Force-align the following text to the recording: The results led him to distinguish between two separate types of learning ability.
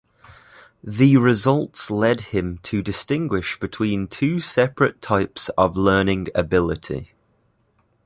The 0.83 1.17
results 1.17 1.91
led 1.91 2.21
him 2.21 2.57
to 2.63 2.81
distinguish 2.81 3.59
between 3.59 4.07
two 4.07 4.39
separate 4.39 4.99
types 4.99 5.49
of 5.49 5.77
learning 5.77 6.29
ability. 6.33 7.11